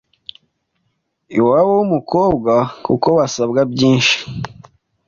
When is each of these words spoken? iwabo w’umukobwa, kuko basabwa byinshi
iwabo 1.37 1.71
w’umukobwa, 1.79 2.53
kuko 2.85 3.07
basabwa 3.17 3.61
byinshi 3.71 4.17